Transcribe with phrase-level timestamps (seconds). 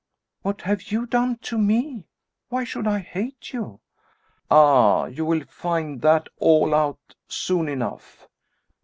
[0.41, 2.07] "What have you done to me?
[2.49, 3.81] Why should I hate you?"
[4.49, 5.05] "Ah!
[5.05, 8.27] you will find that all out soon enough.